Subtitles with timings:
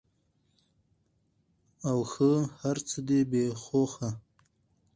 [1.89, 2.31] اوښه!
[2.61, 4.09] هرڅه دی بی هوښه.